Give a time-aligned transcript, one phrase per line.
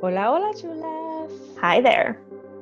[0.00, 1.58] Hola, hola, chulas.
[1.60, 2.20] Hi there.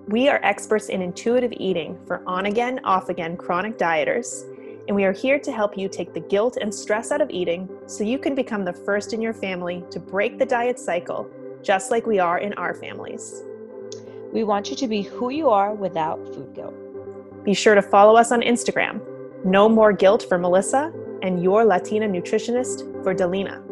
[0.08, 4.44] We are experts in intuitive eating for on again, off again chronic dieters,
[4.88, 7.68] and we are here to help you take the guilt and stress out of eating
[7.86, 11.28] so you can become the first in your family to break the diet cycle,
[11.62, 13.42] just like we are in our families.
[14.32, 17.44] We want you to be who you are without food guilt.
[17.44, 19.02] Be sure to follow us on Instagram.
[19.44, 20.90] No more guilt for Melissa
[21.20, 23.62] and your Latina nutritionist for Dalina.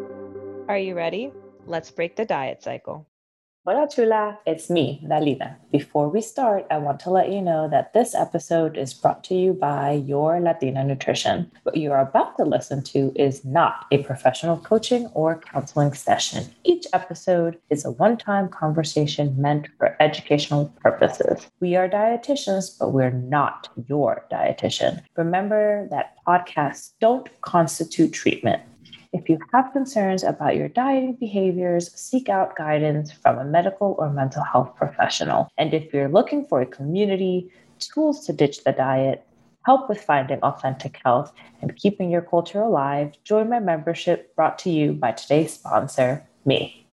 [0.69, 1.33] Are you ready?
[1.65, 3.07] Let's break the diet cycle.
[3.67, 5.57] Hola chula, it's me, Dalina.
[5.73, 9.35] Before we start, I want to let you know that this episode is brought to
[9.35, 11.51] you by Your Latina Nutrition.
[11.63, 16.45] What you are about to listen to is not a professional coaching or counseling session.
[16.65, 21.47] Each episode is a one time conversation meant for educational purposes.
[21.61, 25.01] We are dietitians, but we're not your dietitian.
[25.17, 28.61] Remember that podcasts don't constitute treatment.
[29.15, 34.11] If you have concerns about your dieting behaviors, seek out guidance from a medical or
[34.11, 35.49] mental health professional.
[35.57, 37.49] And if you're looking for a community,
[37.79, 39.25] tools to ditch the diet,
[39.65, 44.71] help with finding authentic health, and keeping your culture alive, join my membership brought to
[44.71, 46.89] you by today's sponsor, me.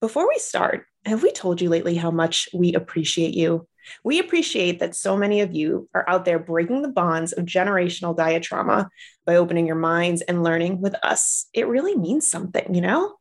[0.00, 3.68] Before we start, have we told you lately how much we appreciate you?
[4.04, 8.16] We appreciate that so many of you are out there breaking the bonds of generational
[8.16, 8.88] diet trauma
[9.26, 11.46] by opening your minds and learning with us.
[11.52, 13.14] It really means something, you know?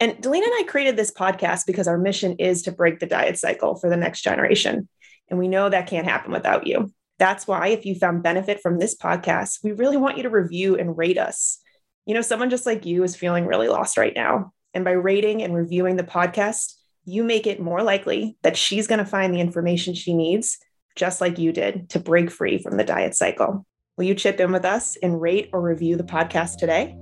[0.00, 3.38] And Dalina and I created this podcast because our mission is to break the diet
[3.38, 4.88] cycle for the next generation.
[5.30, 6.92] And we know that can't happen without you.
[7.18, 10.76] That's why, if you found benefit from this podcast, we really want you to review
[10.76, 11.60] and rate us.
[12.06, 14.52] You know, someone just like you is feeling really lost right now.
[14.74, 16.74] And by rating and reviewing the podcast,
[17.06, 20.58] you make it more likely that she's going to find the information she needs,
[20.96, 23.66] just like you did, to break free from the diet cycle.
[23.96, 26.96] Will you chip in with us and rate or review the podcast today?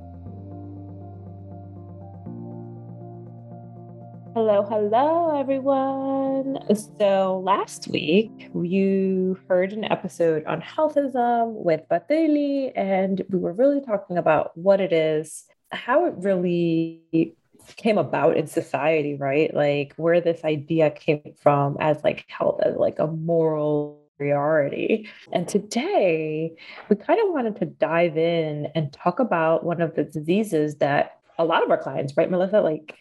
[4.34, 6.58] Hello, hello, everyone.
[6.98, 13.82] So, last week you heard an episode on healthism with Patrili, and we were really
[13.82, 17.36] talking about what it is, how it really
[17.76, 19.52] came about in society, right?
[19.54, 25.08] Like where this idea came from as like health as like a moral priority.
[25.32, 26.54] And today
[26.88, 31.18] we kind of wanted to dive in and talk about one of the diseases that
[31.38, 32.94] a lot of our clients, right, Melissa, like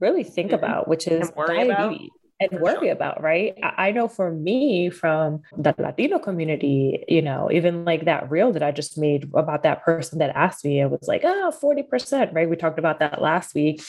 [0.00, 0.64] really think mm-hmm.
[0.64, 1.70] about, which is diabetes.
[1.70, 3.58] About and worry about, right?
[3.62, 8.62] I know for me from the Latino community, you know, even like that reel that
[8.62, 12.48] I just made about that person that asked me, it was like, oh, 40%, right?
[12.48, 13.82] We talked about that last week.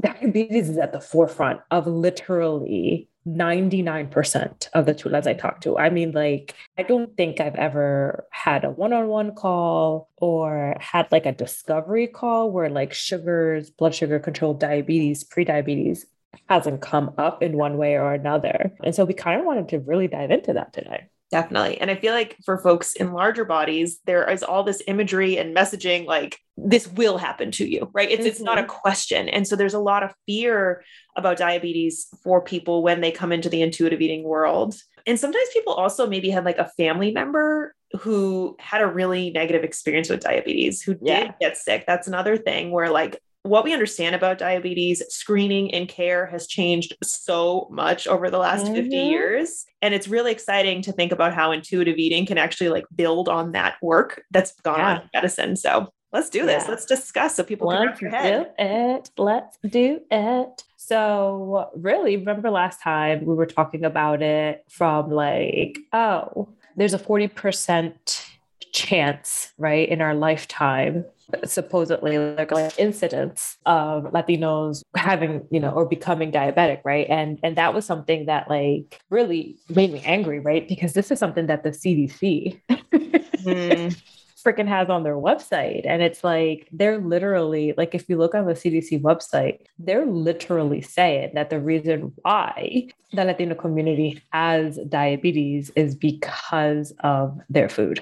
[0.00, 5.76] Diabetes is at the forefront of literally 99% of the chulas I talk to.
[5.78, 10.76] I mean, like, I don't think I've ever had a one on one call or
[10.80, 16.06] had like a discovery call where like sugars, blood sugar control, diabetes, pre diabetes
[16.48, 18.72] hasn't come up in one way or another.
[18.84, 21.08] And so we kind of wanted to really dive into that today.
[21.30, 21.80] Definitely.
[21.80, 25.56] And I feel like for folks in larger bodies, there is all this imagery and
[25.56, 28.10] messaging like this will happen to you, right?
[28.10, 28.28] It's mm-hmm.
[28.28, 28.70] it's not a mm-hmm.
[28.70, 29.28] question.
[29.28, 30.82] And so there's a lot of fear
[31.16, 34.74] about diabetes for people when they come into the intuitive eating world.
[35.06, 39.62] And sometimes people also maybe had like a family member who had a really negative
[39.62, 41.24] experience with diabetes, who yeah.
[41.24, 41.84] did get sick.
[41.86, 46.96] That's another thing where like what we understand about diabetes, screening and care has changed
[47.02, 48.74] so much over the last mm-hmm.
[48.74, 49.64] 50 years.
[49.80, 53.52] And it's really exciting to think about how intuitive eating can actually like build on
[53.52, 54.90] that work that's gone yeah.
[54.90, 55.56] on in medicine.
[55.56, 56.64] So let's do this.
[56.64, 56.70] Yeah.
[56.70, 58.46] Let's discuss so people let's can wrap their head.
[58.56, 59.10] Do it.
[59.16, 60.64] Let's do it.
[60.76, 66.98] So really, remember last time we were talking about it from like, oh, there's a
[66.98, 68.29] 40%
[68.72, 71.04] chance, right, in our lifetime
[71.44, 77.06] supposedly like, like incidents of Latinos having, you know, or becoming diabetic, right?
[77.08, 80.66] And and that was something that like really made me angry, right?
[80.66, 84.02] Because this is something that the CDC mm.
[84.44, 85.82] freaking has on their website.
[85.86, 90.80] And it's like they're literally like if you look on the CDC website, they're literally
[90.80, 98.00] saying that the reason why the Latino community has diabetes is because of their food.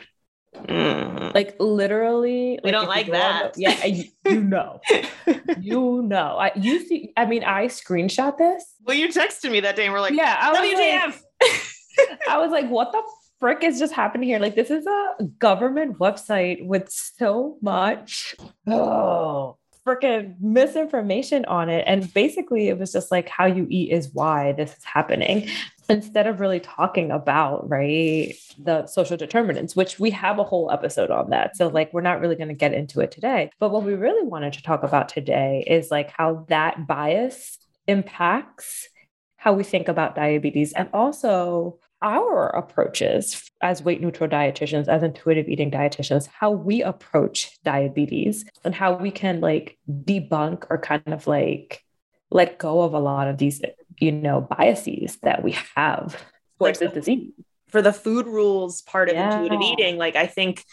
[0.67, 1.35] Mm.
[1.35, 3.55] Like literally, we like don't like that.
[3.55, 4.81] The, yeah, you know,
[5.61, 6.37] you know.
[6.39, 7.13] I you see.
[7.17, 8.65] I mean, I screenshot this.
[8.85, 11.21] Well, you texted me that day, and we're like, yeah, I WTF.
[11.41, 13.03] Like, I was like, what the
[13.41, 14.39] frick is just happening here?
[14.39, 18.35] Like, this is a government website with so much.
[18.67, 19.57] Oh,
[19.87, 21.85] freaking misinformation on it.
[21.87, 25.49] And basically, it was just like how you eat is why this is happening
[25.89, 31.11] instead of really talking about right the social determinants which we have a whole episode
[31.11, 33.83] on that so like we're not really going to get into it today but what
[33.83, 38.89] we really wanted to talk about today is like how that bias impacts
[39.37, 45.49] how we think about diabetes and also our approaches as weight neutral dietitians, as intuitive
[45.49, 51.27] eating dietitians, how we approach diabetes and how we can like debunk or kind of
[51.27, 51.83] like
[52.31, 53.61] let go of a lot of these,
[53.99, 56.17] you know, biases that we have
[56.59, 57.33] towards like the disease.
[57.69, 59.41] For the food rules part of yeah.
[59.41, 60.65] intuitive eating, like I think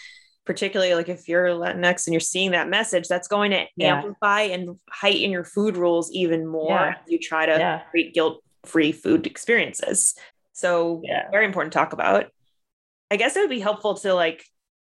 [0.46, 3.96] particularly like if you're Latinx and you're seeing that message, that's going to yeah.
[3.96, 6.70] amplify and heighten your food rules even more.
[6.70, 6.96] Yeah.
[7.08, 7.80] You try to yeah.
[7.90, 10.16] create guilt free food experiences.
[10.56, 11.30] So yeah.
[11.32, 12.28] very important to talk about.
[13.12, 14.46] I guess it would be helpful to like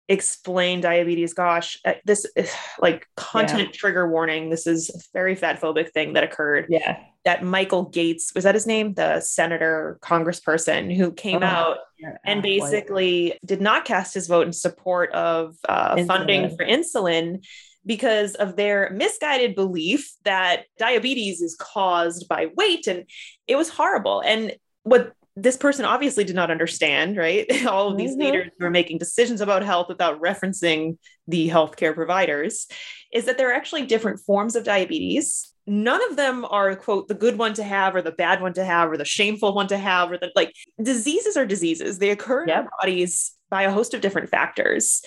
[0.08, 1.34] explain diabetes.
[1.34, 3.80] Gosh, uh, this is like content yeah.
[3.80, 4.50] trigger warning.
[4.50, 6.68] This is a very fat phobic thing that occurred.
[6.70, 7.00] Yeah.
[7.26, 8.94] That Michael Gates, was that his name?
[8.94, 12.18] The senator, congressperson who came oh, out yeah.
[12.26, 17.46] and basically did not cast his vote in support of uh, funding for insulin
[17.86, 22.88] because of their misguided belief that diabetes is caused by weight.
[22.88, 23.04] And
[23.48, 24.22] it was horrible.
[24.22, 24.54] And
[24.84, 27.66] what this person obviously did not understand, right?
[27.68, 28.22] All of these mm-hmm.
[28.22, 30.98] leaders who are making decisions about health without referencing
[31.28, 32.68] the healthcare providers
[33.14, 35.54] is that there are actually different forms of diabetes.
[35.66, 38.66] None of them are, quote, the good one to have or the bad one to
[38.66, 42.00] have or the shameful one to have or the like diseases are diseases.
[42.00, 42.64] They occur in yep.
[42.66, 45.04] our bodies by a host of different factors.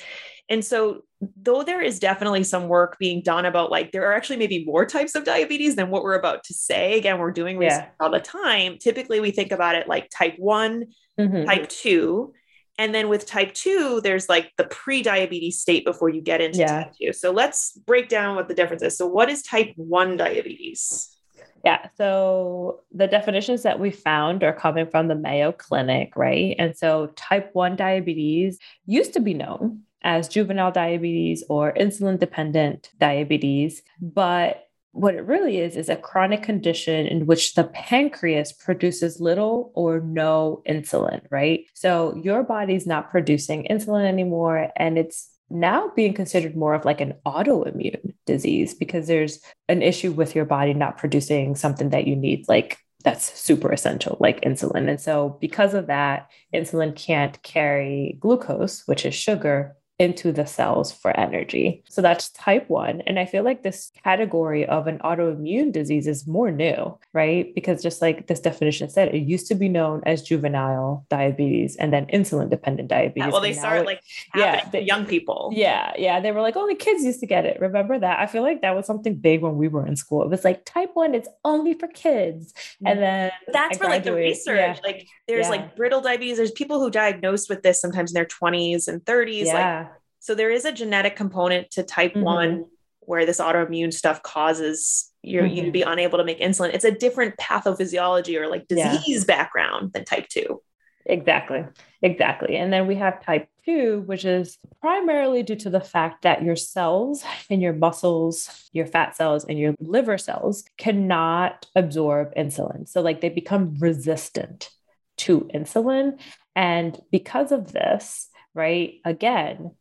[0.52, 1.00] And so,
[1.40, 4.84] though there is definitely some work being done about like there are actually maybe more
[4.84, 6.98] types of diabetes than what we're about to say.
[6.98, 7.88] Again, we're doing research yeah.
[7.98, 8.76] all the time.
[8.78, 10.88] Typically, we think about it like type one,
[11.18, 11.44] mm-hmm.
[11.44, 12.34] type two.
[12.76, 16.58] And then with type two, there's like the pre diabetes state before you get into
[16.58, 16.84] yeah.
[16.84, 17.14] type two.
[17.14, 18.98] So let's break down what the difference is.
[18.98, 21.16] So, what is type one diabetes?
[21.64, 21.88] Yeah.
[21.96, 26.56] So the definitions that we found are coming from the Mayo Clinic, right?
[26.58, 32.90] And so type 1 diabetes used to be known as juvenile diabetes or insulin dependent
[32.98, 33.82] diabetes.
[34.00, 39.72] But what it really is, is a chronic condition in which the pancreas produces little
[39.74, 41.64] or no insulin, right?
[41.72, 44.70] So your body's not producing insulin anymore.
[44.76, 50.12] And it's now being considered more of like an autoimmune disease because there's an issue
[50.12, 54.88] with your body not producing something that you need, like that's super essential, like insulin.
[54.88, 60.90] And so, because of that, insulin can't carry glucose, which is sugar, into the cells
[60.90, 61.84] for energy.
[61.88, 63.02] So that's type one.
[63.02, 67.54] And I feel like this category of an autoimmune disease is more new, right?
[67.54, 71.92] Because just like this definition said, it used to be known as juvenile diabetes and
[71.92, 73.26] then insulin dependent diabetes.
[73.26, 74.02] Yeah, well, they started like
[74.34, 75.50] yeah, the, young people.
[75.54, 75.92] Yeah.
[75.96, 76.20] Yeah.
[76.20, 77.60] They were like, oh, only kids used to get it.
[77.60, 78.18] Remember that?
[78.18, 80.22] I feel like that was something big when we were in school.
[80.22, 82.54] It was like type one, it's only for kids.
[82.84, 83.00] And mm-hmm.
[83.00, 84.56] then that's for like the research.
[84.56, 84.76] Yeah.
[84.82, 85.50] Like there's yeah.
[85.50, 86.38] like brittle diabetes.
[86.38, 89.46] There's people who diagnosed with this sometimes in their 20s and 30s.
[89.46, 89.78] Yeah.
[89.78, 89.91] Like
[90.22, 92.22] so there is a genetic component to type mm-hmm.
[92.22, 92.64] 1
[93.00, 95.54] where this autoimmune stuff causes you mm-hmm.
[95.54, 96.72] you to be unable to make insulin.
[96.72, 99.36] It's a different pathophysiology or like disease yeah.
[99.36, 100.62] background than type 2.
[101.06, 101.64] Exactly.
[102.02, 102.56] Exactly.
[102.56, 106.54] And then we have type 2, which is primarily due to the fact that your
[106.54, 112.88] cells in your muscles, your fat cells, and your liver cells cannot absorb insulin.
[112.88, 114.70] So, like, they become resistant
[115.18, 116.20] to insulin.
[116.54, 119.72] And because of this, right, again,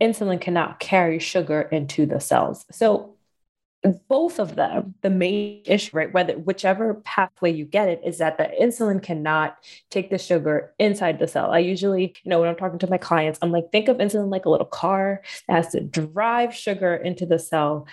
[0.00, 2.64] insulin cannot carry sugar into the cells.
[2.70, 3.16] So
[4.08, 6.12] both of them, the main issue, right?
[6.12, 9.56] Whether whichever pathway you get it, is that the insulin cannot
[9.90, 11.52] take the sugar inside the cell.
[11.52, 14.30] I usually, you know, when I'm talking to my clients, I'm like, think of insulin
[14.30, 17.86] like a little car that has to drive sugar into the cell.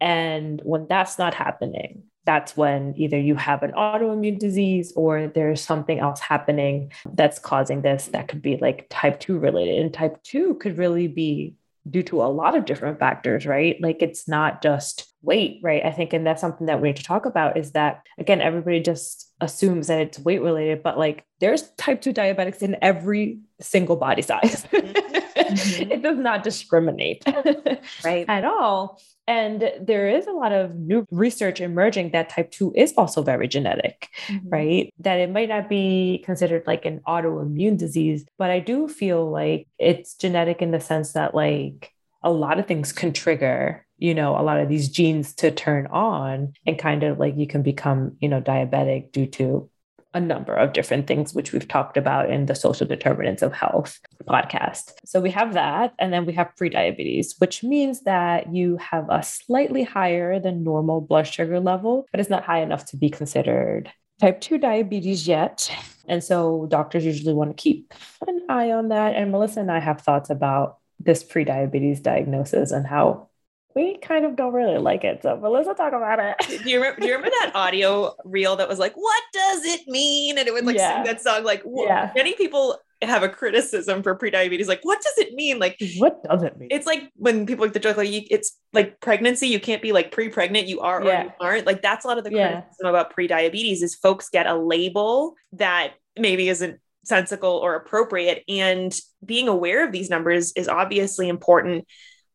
[0.00, 5.60] And when that's not happening, that's when either you have an autoimmune disease or there's
[5.60, 9.80] something else happening that's causing this that could be like type 2 related.
[9.80, 11.54] And type 2 could really be
[11.90, 13.76] due to a lot of different factors, right?
[13.80, 15.84] Like it's not just weight, right?
[15.84, 18.78] I think, and that's something that we need to talk about is that, again, everybody
[18.80, 23.96] just assumes that it's weight related, but like there's type 2 diabetics in every single
[23.96, 24.64] body size.
[24.70, 25.21] Mm-hmm.
[25.52, 25.92] Mm-hmm.
[25.92, 27.24] it does not discriminate
[28.04, 28.26] right.
[28.28, 29.00] at all.
[29.28, 33.46] And there is a lot of new research emerging that type 2 is also very
[33.46, 34.48] genetic, mm-hmm.
[34.48, 34.94] right?
[34.98, 39.68] That it might not be considered like an autoimmune disease, but I do feel like
[39.78, 41.92] it's genetic in the sense that, like,
[42.24, 45.86] a lot of things can trigger you know a lot of these genes to turn
[45.86, 49.70] on and kind of like you can become you know diabetic due to
[50.14, 53.98] a number of different things, which we've talked about in the social determinants of health
[54.28, 54.92] podcast.
[55.04, 55.94] So we have that.
[55.98, 61.00] And then we have prediabetes, which means that you have a slightly higher than normal
[61.00, 63.90] blood sugar level, but it's not high enough to be considered
[64.20, 65.70] type 2 diabetes yet.
[66.06, 67.92] And so doctors usually want to keep
[68.26, 69.14] an eye on that.
[69.14, 73.28] And Melissa and I have thoughts about this prediabetes diagnosis and how
[73.74, 75.22] we kind of don't really like it.
[75.22, 76.62] So, but let's talk about it.
[76.62, 77.00] do you remember?
[77.00, 80.54] Do you remember that audio reel that was like, "What does it mean?" And it
[80.54, 80.96] would like yeah.
[80.96, 81.44] sing that song.
[81.44, 82.12] Like, yeah.
[82.14, 84.68] many people have a criticism for prediabetes.
[84.68, 85.58] Like, what does it mean?
[85.58, 86.68] Like, what does it mean?
[86.70, 89.48] It's like when people like the joke, like, you, it's like pregnancy.
[89.48, 90.68] You can't be like pre-pregnant.
[90.68, 91.20] You are yeah.
[91.20, 91.66] or you aren't.
[91.66, 92.60] Like, that's a lot of the yeah.
[92.60, 98.44] criticism about prediabetes is folks get a label that maybe isn't sensical or appropriate.
[98.48, 101.86] And being aware of these numbers is obviously important.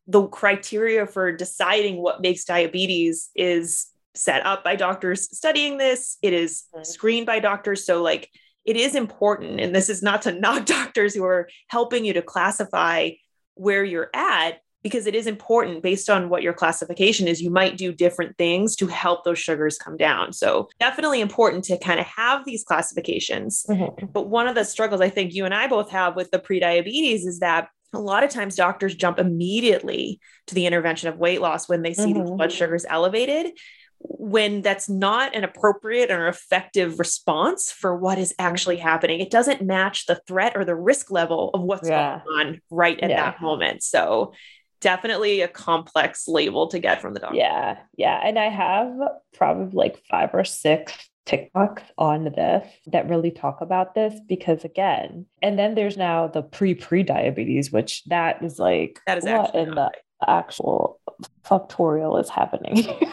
[0.08, 3.86] The criteria for deciding what makes diabetes is
[4.18, 6.18] set up by doctors studying this.
[6.22, 6.84] It is mm-hmm.
[6.84, 7.86] screened by doctors.
[7.86, 8.30] So, like,
[8.64, 12.22] it is important, and this is not to knock doctors who are helping you to
[12.22, 13.10] classify
[13.54, 17.42] where you're at, because it is important based on what your classification is.
[17.42, 20.32] You might do different things to help those sugars come down.
[20.32, 23.64] So, definitely important to kind of have these classifications.
[23.68, 24.06] Mm-hmm.
[24.06, 27.26] But one of the struggles I think you and I both have with the prediabetes
[27.26, 31.68] is that a lot of times doctors jump immediately to the intervention of weight loss
[31.68, 32.20] when they see mm-hmm.
[32.22, 33.52] these blood sugars elevated
[34.00, 39.20] when that's not an appropriate or effective response for what is actually happening.
[39.20, 42.20] It doesn't match the threat or the risk level of what's yeah.
[42.24, 43.30] going on right at yeah.
[43.30, 43.82] that moment.
[43.82, 44.32] So,
[44.80, 47.36] definitely a complex label to get from the doctor.
[47.36, 47.78] Yeah.
[47.96, 48.20] Yeah.
[48.22, 48.92] And I have
[49.34, 50.94] probably like five or six
[51.28, 56.42] TikToks on this that really talk about this because again, and then there's now the
[56.42, 59.90] pre pre diabetes, which that is like that is what in the
[60.26, 61.00] actual
[61.44, 62.86] factorial is happening.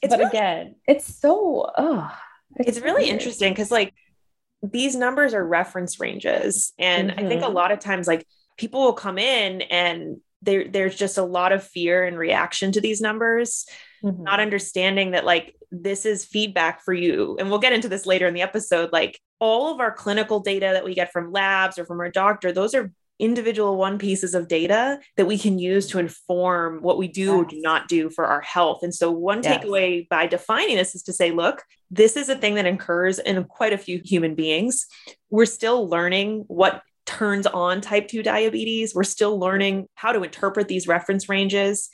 [0.00, 2.16] It's but really, again, it's so oh,
[2.56, 3.14] it's, it's really weird.
[3.14, 3.92] interesting because like
[4.62, 6.72] these numbers are reference ranges.
[6.78, 7.18] And mm-hmm.
[7.18, 7.54] I think a mm-hmm.
[7.54, 8.26] lot of times like
[8.56, 12.80] people will come in and there there's just a lot of fear and reaction to
[12.80, 13.66] these numbers,
[14.02, 14.22] mm-hmm.
[14.22, 17.36] not understanding that like this is feedback for you.
[17.38, 18.92] And we'll get into this later in the episode.
[18.92, 22.52] Like all of our clinical data that we get from labs or from our doctor,
[22.52, 27.08] those are individual one pieces of data that we can use to inform what we
[27.08, 27.30] do yes.
[27.30, 28.82] or do not do for our health.
[28.82, 29.64] And so, one yes.
[29.64, 33.42] takeaway by defining this is to say, look, this is a thing that occurs in
[33.44, 34.86] quite a few human beings.
[35.30, 38.94] We're still learning what turns on type 2 diabetes.
[38.94, 41.90] We're still learning how to interpret these reference ranges.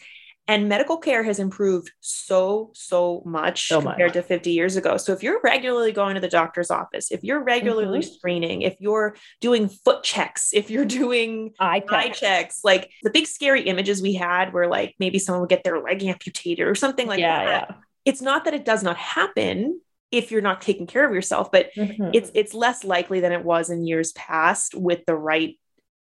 [0.47, 4.13] And medical care has improved so, so much so compared much.
[4.13, 4.99] to 50 years ago.
[4.99, 8.15] So if you're regularly going to the doctor's office, if you're regularly mm-hmm.
[8.15, 11.93] screening, if you're doing foot checks, if you're doing eye checks.
[11.93, 15.65] eye checks, like the big scary images we had were like maybe someone would get
[15.65, 17.67] their leg amputated or something like yeah, that.
[17.71, 17.77] Yeah.
[18.05, 21.71] It's not that it does not happen if you're not taking care of yourself, but
[21.75, 22.11] mm-hmm.
[22.13, 25.59] it's it's less likely than it was in years past with the right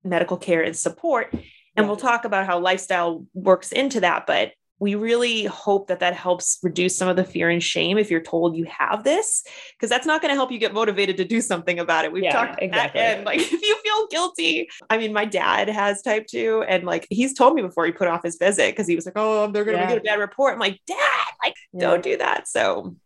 [0.04, 1.34] medical care and support.
[1.78, 4.26] And we'll talk about how lifestyle works into that.
[4.26, 8.10] But we really hope that that helps reduce some of the fear and shame if
[8.10, 9.42] you're told you have this,
[9.72, 12.12] because that's not going to help you get motivated to do something about it.
[12.12, 13.00] We've yeah, talked exactly.
[13.00, 14.68] and like if you feel guilty.
[14.88, 18.08] I mean, my dad has type two, and like he's told me before he put
[18.08, 19.88] off his visit because he was like, "Oh, they're going to yeah.
[19.88, 21.80] get a bad report." I'm like, "Dad, like, yeah.
[21.80, 22.96] don't do that." So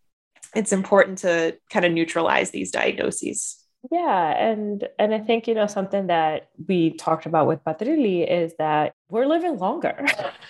[0.54, 3.61] it's important to kind of neutralize these diagnoses.
[3.90, 8.54] Yeah, and and I think you know something that we talked about with Patrili is
[8.58, 10.06] that we're living longer.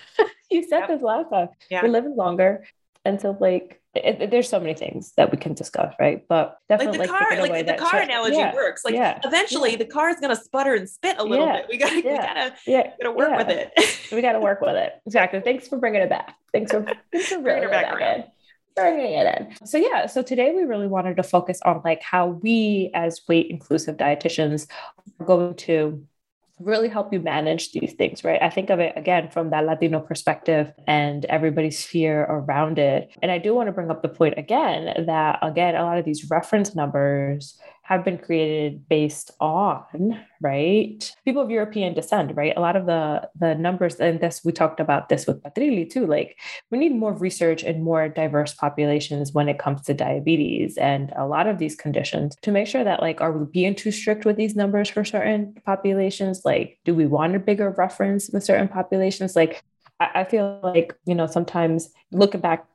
[0.51, 0.89] you said yep.
[0.89, 1.49] this last time.
[1.69, 1.81] Yeah.
[1.81, 2.65] We're living longer,
[3.03, 6.23] and so like it, it, there's so many things that we can discuss, right?
[6.27, 8.53] But definitely like the car, like the car analogy yeah.
[8.53, 8.85] works.
[8.85, 9.19] Like yeah.
[9.23, 9.77] eventually yeah.
[9.77, 11.65] the car is gonna sputter and spit a little bit.
[11.69, 12.91] We gotta, we gotta, yeah.
[13.01, 13.71] gotta work with it.
[14.11, 14.93] we gotta work with it.
[15.07, 15.41] Exactly.
[15.41, 16.35] Thanks for bringing it back.
[16.51, 18.23] Thanks for, thanks for bringing it back, back in
[18.75, 19.67] bringing it in.
[19.67, 23.47] So yeah, so today we really wanted to focus on like how we as weight
[23.49, 24.67] inclusive dietitians
[25.19, 26.05] are going to
[26.59, 28.41] really help you manage these things, right?
[28.41, 33.09] I think of it again from that Latino perspective and everybody's fear around it.
[33.21, 36.05] And I do want to bring up the point again that again a lot of
[36.05, 41.15] these reference numbers have been created based on right?
[41.23, 42.53] People of european descent right?
[42.57, 46.05] A lot of the the numbers and this we talked about this with Patrili too
[46.05, 46.39] like
[46.71, 51.25] we need more research and more diverse populations when it comes to diabetes and a
[51.25, 54.37] lot of these conditions to make sure that like are we being too strict with
[54.37, 56.41] these numbers for certain populations?
[56.43, 59.35] Like do we want a bigger reference with certain populations?
[59.35, 59.63] Like
[59.99, 62.65] I feel like, you know, sometimes looking back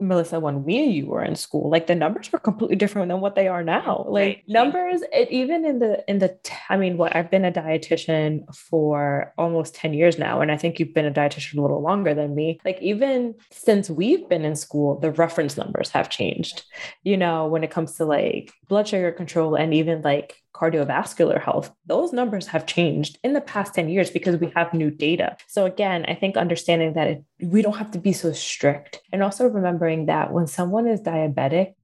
[0.00, 3.34] Melissa, when we you were in school, like the numbers were completely different than what
[3.34, 4.04] they are now.
[4.08, 4.44] Like right.
[4.48, 6.36] numbers, it, even in the in the,
[6.68, 10.78] I mean, what I've been a dietitian for almost ten years now, and I think
[10.78, 12.60] you've been a dietitian a little longer than me.
[12.64, 16.64] Like even since we've been in school, the reference numbers have changed.
[17.04, 21.74] You know, when it comes to like blood sugar control and even like cardiovascular health,
[21.86, 25.36] those numbers have changed in the past 10 years because we have new data.
[25.48, 29.22] So, again, I think understanding that it, we don't have to be so strict and
[29.22, 31.74] also remembering that when someone is diabetic,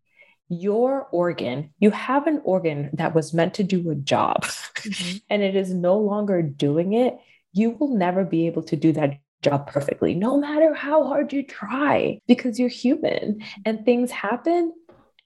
[0.48, 5.18] your organ, you have an organ that was meant to do a job mm-hmm.
[5.30, 7.18] and it is no longer doing it,
[7.52, 11.42] you will never be able to do that job perfectly, no matter how hard you
[11.42, 14.72] try, because you're human and things happen.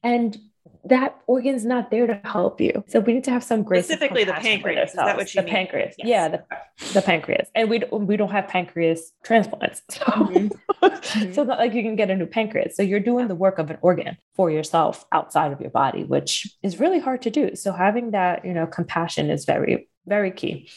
[0.02, 0.36] And
[0.84, 2.84] that organ's not there to help you.
[2.88, 3.84] So we need to have some grace.
[3.84, 4.90] Specifically, the pancreas.
[4.90, 5.54] Is that what you the mean?
[5.54, 5.94] pancreas?
[5.98, 6.08] Yes.
[6.08, 6.44] Yeah, the,
[6.94, 11.34] the pancreas, and we don't, we don't have pancreas transplants, so Mhm.
[11.34, 12.74] so not like you can get a new pancreas.
[12.76, 16.52] So you're doing the work of an organ for yourself outside of your body, which
[16.62, 17.54] is really hard to do.
[17.54, 20.68] So having that you know compassion is very very key.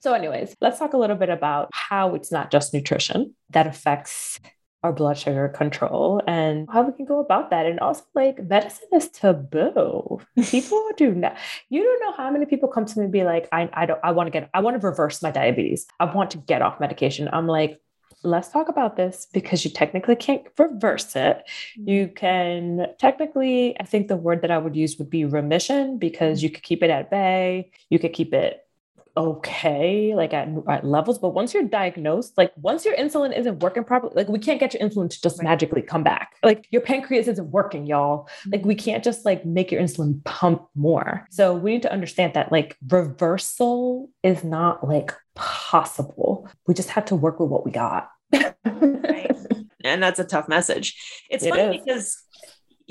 [0.00, 4.40] So, anyways, let's talk a little bit about how it's not just nutrition that affects
[4.82, 7.66] our blood sugar control and how we can go about that.
[7.66, 10.20] And also, like, medicine is taboo.
[10.44, 11.36] People do not,
[11.68, 14.00] you don't know how many people come to me and be like, I, I don't,
[14.02, 15.86] I want to get, I want to reverse my diabetes.
[16.00, 17.28] I want to get off medication.
[17.32, 17.80] I'm like,
[18.24, 21.42] let's talk about this because you technically can't reverse it.
[21.76, 22.14] You mm-hmm.
[22.14, 26.44] can technically, I think the word that I would use would be remission because mm-hmm.
[26.44, 28.66] you could keep it at bay, you could keep it
[29.16, 33.84] okay like at, at levels but once you're diagnosed like once your insulin isn't working
[33.84, 35.44] properly like we can't get your insulin to just Right.
[35.44, 38.84] magically come back like your pancreas isn't working y'all like we mm-hmm.
[38.84, 42.76] can't just like make your insulin pump more so we need to understand that like
[42.88, 48.08] reversal is not like possible we just have to work with what we got
[48.64, 49.30] Right.
[49.84, 51.24] and that's a tough message.
[51.30, 51.84] It's It funny is.
[51.84, 52.22] because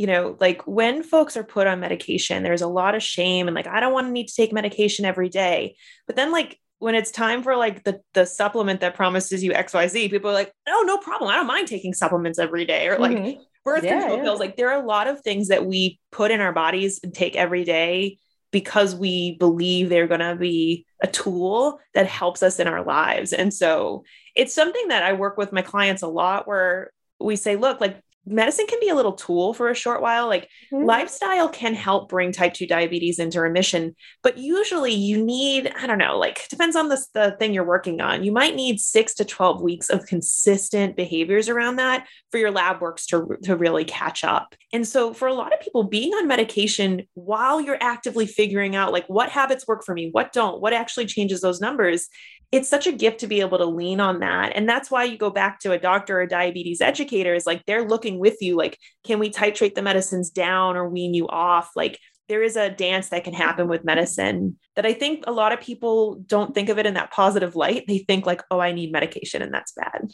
[0.02, 3.54] you know, like when folks are put on medication, there's a lot of shame and
[3.54, 5.76] like I don't want to need to take medication every day.
[6.08, 10.10] But then like when it's time for like the the supplement that promises you XYZ,
[10.10, 11.30] people are like, "Oh, no problem.
[11.30, 13.38] I don't mind taking supplements every day." Or like Mhm.
[13.64, 14.24] birth Yeah, control yeah.
[14.24, 14.40] pills.
[14.40, 17.36] Like there are a lot of things that we put in our bodies and take
[17.36, 18.18] every day
[18.50, 23.34] because we believe they're going to be a tool that helps us in our lives.
[23.34, 24.04] And so
[24.36, 28.02] it's something that I work with my clients a lot where we say, look, like
[28.26, 30.28] medicine can be a little tool for a short while.
[30.28, 30.86] Like Mhm.
[30.88, 35.98] lifestyle can help bring type 2 diabetes into remission but usually you need i don't
[35.98, 39.26] know like depends on the, the thing you're working on you might need 6 to
[39.26, 44.24] 12 weeks of consistent behaviors around that for your lab works to, to really catch
[44.24, 48.76] up and so for a lot of people being on medication while you're actively figuring
[48.76, 52.08] out like what habits work for me what don't what actually changes those numbers
[52.52, 54.52] it's such a gift to be able to lean on that.
[54.56, 57.66] And that's why you go back to a doctor or a diabetes educator is like
[57.66, 61.72] they're looking with you, like, can we titrate the medicines down or wean you off?
[61.76, 65.52] Like there is a dance that can happen with medicine that I think a lot
[65.52, 67.84] of people don't think of it in that positive light.
[67.88, 70.12] They think like, oh, I need medication and that's bad.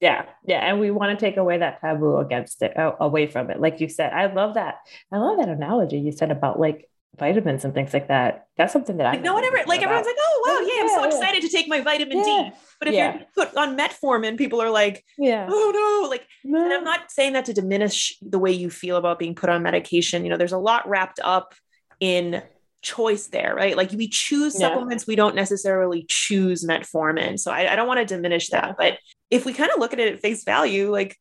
[0.00, 3.60] Yeah, yeah, and we want to take away that taboo against it, away from it.
[3.60, 4.76] Like you said, I love that.
[5.12, 8.46] I love that analogy you said about like vitamins and things like that.
[8.56, 9.84] That's something that I Like no one ever like about.
[9.84, 11.06] everyone's like, oh wow, yeah, I'm so Yeah, yeah.
[11.16, 12.24] excited to take my vitamin Yeah.
[12.24, 12.50] D.
[12.78, 13.14] But if Yeah.
[13.14, 17.34] you're put on metformin, people are like, yeah, oh no, like And I'm not saying
[17.34, 20.24] that to diminish the way you feel about being put on medication.
[20.24, 21.54] You know, there's a lot wrapped up
[22.00, 22.42] in
[22.82, 23.76] choice there, right?
[23.76, 24.68] Like we choose Yeah.
[24.68, 27.38] supplements, we don't necessarily choose metformin.
[27.38, 28.68] So I, I don't want to diminish that.
[28.68, 28.74] Yeah.
[28.76, 28.98] But
[29.30, 31.16] if we kind of look at it at face value, like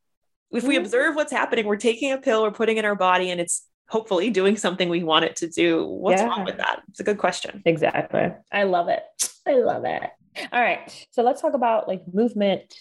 [0.52, 0.82] if we Mhm.
[0.82, 4.30] observe what's happening, we're taking a pill, we're putting in our body, and it's hopefully
[4.30, 5.86] doing something we want it to do.
[5.86, 6.28] What's Yeah.
[6.28, 6.82] wrong with that?
[6.90, 7.62] It's a good question.
[7.66, 8.32] Exactly.
[8.52, 9.04] I love it.
[9.46, 10.04] I love it.
[10.52, 11.08] All right.
[11.12, 12.74] So let's talk about like movement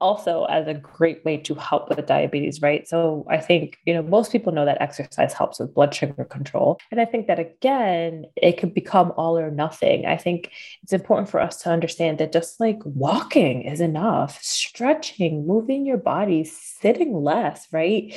[0.00, 2.86] also as a great way to help with diabetes, right?
[2.86, 6.78] So I think, you know, most people know that exercise helps with blood sugar control.
[6.90, 10.04] And I think that again, it could become all or nothing.
[10.04, 10.50] I think
[10.82, 15.96] it's important for us to understand that just like walking is enough, stretching, moving your
[15.98, 18.14] body, sitting less, right?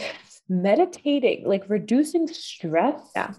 [0.49, 3.01] Meditating, like reducing stress.
[3.15, 3.33] Yeah.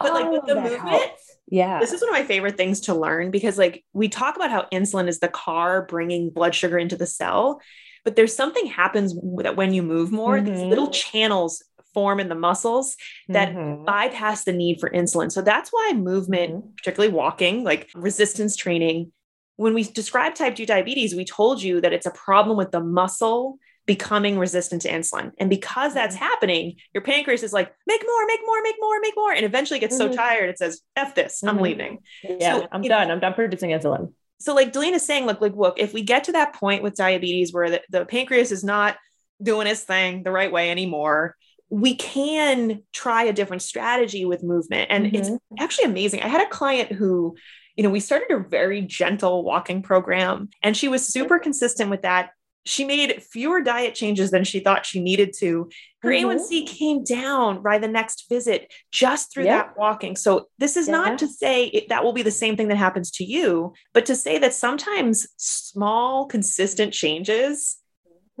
[0.00, 1.36] But, like, with the that movement, helps.
[1.48, 1.78] Yeah.
[1.78, 4.66] This is one of my favorite things to learn because, like, we talk about how
[4.72, 7.60] insulin is the car bringing blood sugar into the cell,
[8.02, 10.70] but there's something happens that when you move more, these Mhm.
[10.70, 12.96] little channels form in the muscles
[13.28, 13.84] that Mhm.
[13.84, 15.30] bypass the need for insulin.
[15.30, 16.76] So that's why movement, Mhm.
[16.78, 19.12] particularly walking, like resistance training,
[19.56, 22.80] when we describe type 2 diabetes, we told you that it's a problem with the
[22.80, 23.58] muscle
[23.94, 25.32] becoming resistant to insulin.
[25.40, 26.20] And because that's Mhm.
[26.20, 29.32] happening, your pancreas is like, make more, make more, make more, make more.
[29.32, 30.14] And eventually gets so Mhm.
[30.14, 31.62] tired, it says, F this, I'm Mhm.
[31.62, 31.98] leaving.
[32.22, 33.10] Yeah, So I'm done.
[33.10, 34.12] I'm done producing insulin.
[34.38, 37.52] So, like Dalina's saying, look, like, look, if we get to that point with diabetes
[37.52, 38.96] where the, the pancreas is not
[39.42, 41.34] doing its thing the right way anymore,
[41.68, 44.86] we can try a different strategy with movement.
[44.92, 46.22] And it's actually amazing.
[46.22, 47.34] I had a client who,
[47.74, 52.02] you know, we started a very gentle walking program, and she was super consistent with
[52.02, 52.30] that.
[52.64, 55.70] She made fewer diet changes than she thought she needed to.
[56.02, 56.20] Her Mhm.
[56.22, 59.56] A1C came down by the next visit just through Yeah.
[59.58, 60.14] that walking.
[60.16, 60.92] So, this is Yeah.
[60.92, 64.06] not to say it, that will be the same thing that happens to you, but
[64.06, 67.76] to say that sometimes small, consistent changes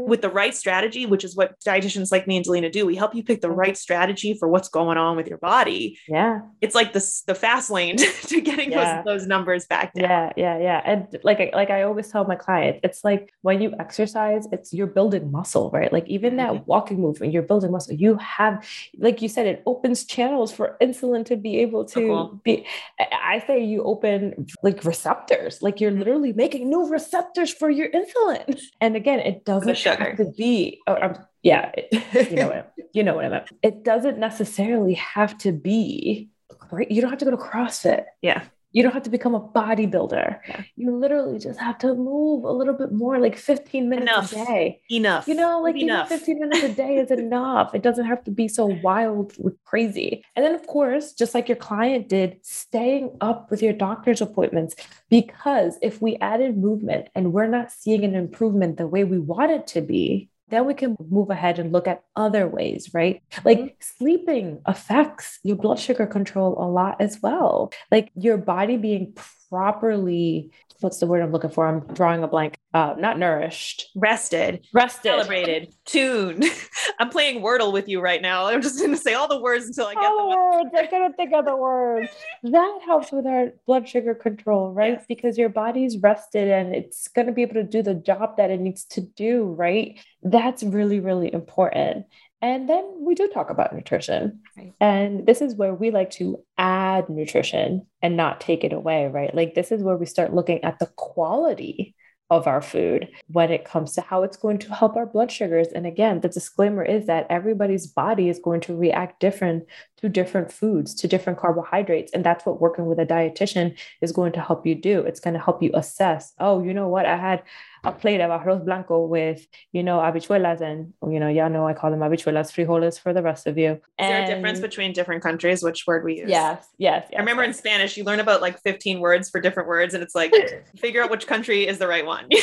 [0.06, 3.14] with the right strategy, which is what dietitians like me and Dalina do, we help
[3.14, 3.58] you pick the mm-hmm.
[3.58, 5.98] right strategy for what's going on with your body.
[6.08, 6.40] Yeah.
[6.60, 7.96] It's like the, the fast lane
[8.30, 9.02] to getting Yeah.
[9.02, 10.04] those, those numbers back down.
[10.04, 10.82] Yeah, yeah, yeah.
[10.84, 14.72] And like I- like I always tell my clients, it's like when you exercise, it's
[14.72, 15.92] you're building muscle, right?
[15.92, 16.64] Like even that mm-hmm.
[16.66, 17.94] walking movement, you're building muscle.
[17.94, 18.66] You have,
[18.98, 22.40] like you said, it opens channels for insulin to be able to So cool.
[22.44, 22.66] be.
[22.98, 26.00] I I say you open like receptors, like you're mm-hmm.
[26.00, 28.60] literally making new receptors for your insulin.
[28.80, 30.16] And again, it doesn't sugar.
[30.24, 30.80] to be.
[30.86, 33.48] Oh, I'm, yeah, it- you know what I, you know what I meant.
[33.62, 36.90] It doesn't necessarily have to be great.
[36.90, 38.04] You don't have to go to CrossFit.
[38.22, 38.42] Yeah.
[38.72, 40.38] You don't have to become a bodybuilder.
[40.48, 40.62] Yeah.
[40.76, 44.32] You literally just have to move a little bit more, like 15 minutes Enough.
[44.32, 44.80] a day.
[44.90, 45.26] Enough.
[45.28, 46.08] You know, like enough.
[46.08, 47.74] 15 minutes a day is enough.
[47.74, 49.32] It doesn't have to be so wild,
[49.64, 50.24] crazy.
[50.36, 54.76] And then, of course, just like your client did, staying up with your doctor's appointments.
[55.08, 59.50] Because if we added movement and we're not seeing an improvement the way we want
[59.50, 63.22] it to be, then we can move ahead and look at other ways, right?
[63.44, 63.74] Like mm-hmm.
[63.80, 67.72] sleeping affects your blood sugar control a lot as well.
[67.90, 69.14] Like your body being
[69.50, 71.66] properly, what's the word I'm looking for?
[71.66, 72.56] I'm drawing a blank.
[72.72, 75.02] Uh, not nourished, rested, rested.
[75.02, 76.44] celebrated, tuned.
[77.00, 78.46] I'm playing Wordle with you right now.
[78.46, 80.70] I'm just going to say all the words until I get All the words.
[80.76, 82.08] I couldn't think of the words.
[82.44, 84.94] That helps with our blood sugar control, right?
[84.94, 85.04] Yes.
[85.08, 88.50] Because your body's rested and it's going to be able to do the job that
[88.50, 89.98] it needs to do, right?
[90.22, 92.06] That's really, really important.
[92.42, 94.40] And then we do talk about nutrition.
[94.56, 94.72] Right.
[94.80, 99.34] And this is where we like to add nutrition and not take it away, right?
[99.34, 101.94] Like, this is where we start looking at the quality
[102.30, 105.66] of our food when it comes to how it's going to help our blood sugars.
[105.68, 109.64] And again, the disclaimer is that everybody's body is going to react different
[109.96, 112.12] to different foods, to different carbohydrates.
[112.12, 115.00] And that's what working with a dietitian is going to help you do.
[115.00, 117.04] It's going to help you assess, oh, you know what?
[117.04, 117.42] I had
[117.84, 121.74] a plate of arroz blanco with, you know, habichuelas and, you know, y'all know I
[121.74, 123.72] call them habichuelas, frijoles for the rest of you.
[123.72, 125.62] Is there a difference between different countries?
[125.62, 126.28] Which word we use?
[126.28, 127.16] Yes, yes, yes.
[127.16, 127.54] I remember in.
[127.54, 130.32] Spanish, you learn about like 15 words for different words, and it's like
[130.76, 132.28] figure out which country is the right one.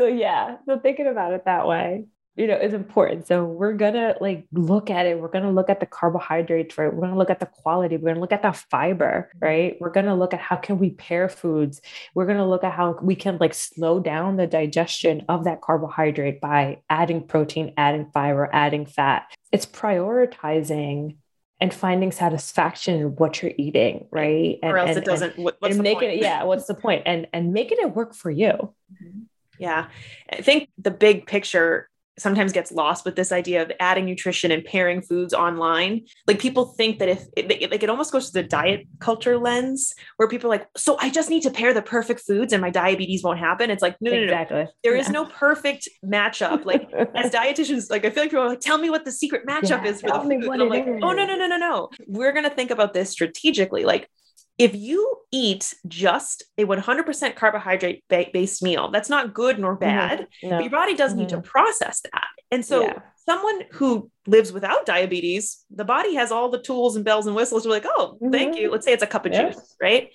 [0.00, 2.06] so yeah so thinking about it that way
[2.40, 3.26] you know is important.
[3.26, 5.20] So we're gonna like look at it.
[5.20, 6.92] We're gonna look at the carbohydrates right?
[6.92, 7.98] We're gonna look at the quality.
[7.98, 9.76] We're gonna look at the fiber right?
[9.78, 11.82] We're gonna look at how can we pair foods.
[12.14, 16.40] We're gonna look at how we can like slow down the digestion of that carbohydrate
[16.40, 19.30] by adding protein adding fiber adding fat.
[19.52, 21.16] It's prioritizing
[21.60, 24.58] and finding satisfaction in what you're eating right?
[24.62, 25.36] And, or else and- it doesn't.
[25.36, 26.20] what- what's and the making point?
[26.20, 27.02] it yeah what's the point?
[27.04, 28.72] And and making it work for you.
[28.94, 29.20] Mm-hmm.
[29.58, 29.88] Yeah.
[30.32, 34.64] I think the big picture sometimes gets lost with this idea of adding nutrition and
[34.64, 36.02] pairing foods online.
[36.26, 39.94] Like people think that if it, like it almost goes to the diet culture lens
[40.16, 42.70] where people are like, so I just need to pair the perfect foods and my
[42.70, 43.70] diabetes won't happen.
[43.70, 44.32] It's like, no, no, no, no.
[44.32, 46.64] exactly There is no perfect matchup.
[46.64, 49.46] Like as dietitians, like I feel like people are like, tell me what the secret
[49.46, 50.60] matchup Yeah, is for the food.
[50.60, 51.88] I'm like, oh no, no, no, no, no.
[52.06, 53.84] We're gonna think about this strategically.
[53.84, 54.08] Like
[54.58, 59.80] if you eat just a 100% carbohydrate ba- based meal, that's not good nor mm-hmm.
[59.80, 60.50] bad, No.
[60.50, 61.48] but your body does need to mm-hmm.
[61.48, 62.26] process that.
[62.50, 62.98] And so Yeah.
[63.16, 67.64] someone who lives without diabetes, the body has all the tools and bells and whistles.
[67.64, 68.58] We're like, oh, thank Mhm.
[68.58, 68.62] you.
[68.64, 68.72] Mm-hmm.
[68.72, 69.50] Let's say it's a cup of Yeah.
[69.50, 70.10] juice, right?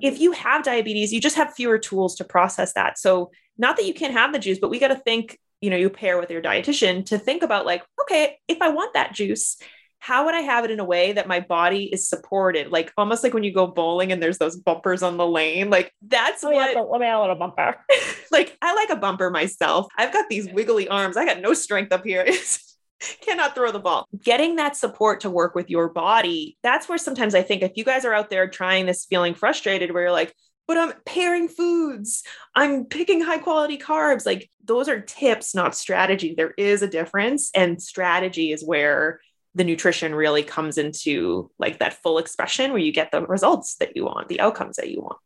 [0.00, 2.98] If you have diabetes, you just have fewer tools to process that.
[2.98, 5.76] So, not that you can't have the juice, but we got to think, you know,
[5.76, 9.56] you pair with your dietitian to think about, like, okay, if I want that juice,
[10.02, 12.72] how would I have it in a way that my body is supported?
[12.72, 15.70] Like almost like when you go bowling and there's those bumpers on the lane.
[15.70, 17.76] Like that's yeah, what so let me have a little bumper.
[18.32, 19.86] like I like a bumper myself.
[19.96, 21.16] I've got these wiggly arms.
[21.16, 22.26] I got no strength up here.
[23.20, 24.08] Cannot throw the ball.
[24.24, 26.58] Getting that support to work with your body.
[26.64, 29.92] That's where sometimes I think if you guys are out there trying this feeling frustrated
[29.92, 30.34] where you're like,
[30.66, 32.24] but I'm pairing foods.
[32.56, 34.26] I'm picking high quality carbs.
[34.26, 36.34] Like those are tips, not strategy.
[36.36, 37.52] There is a difference.
[37.54, 39.20] And strategy is where
[39.54, 43.96] the nutrition really comes into like that full expression where you get the results that
[43.96, 45.18] you want, the outcomes that you want.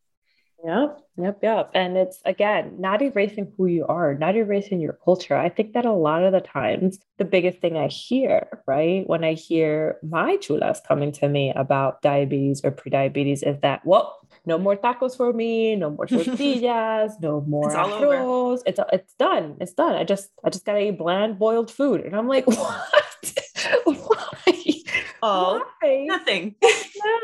[0.64, 1.70] Yep, yep, yep.
[1.74, 5.36] And it's again, not erasing who you are, not erasing your culture.
[5.36, 9.22] I think that a lot of the times, the biggest thing I hear, right, when
[9.22, 14.58] I hear my chulas coming to me about diabetes or prediabetes is that, well, no
[14.58, 18.62] more tacos for me, no more tortillas, no more It's arroz.
[18.66, 19.56] It's it's done.
[19.60, 19.94] It's done.
[19.94, 22.00] I just I just gotta eat bland boiled food.
[22.00, 23.45] And I'm like, what?
[23.84, 24.72] Why?
[25.22, 26.06] Oh, Why?
[26.08, 26.54] nothing.